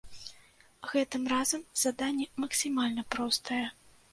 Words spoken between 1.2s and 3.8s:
разам заданне максімальна простае.